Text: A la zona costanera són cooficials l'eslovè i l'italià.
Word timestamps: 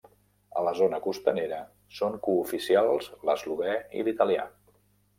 A 0.61 0.63
la 0.67 0.71
zona 0.79 0.99
costanera 1.07 1.59
són 1.99 2.17
cooficials 2.31 3.13
l'eslovè 3.31 3.79
i 4.01 4.07
l'italià. 4.09 4.53